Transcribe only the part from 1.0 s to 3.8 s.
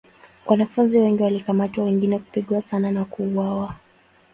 walikamatwa wengine kupigwa sana na kuuawa.